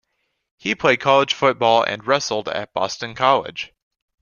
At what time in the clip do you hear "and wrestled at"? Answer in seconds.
1.83-2.73